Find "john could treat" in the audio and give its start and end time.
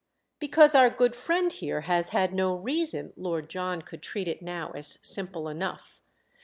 3.51-4.27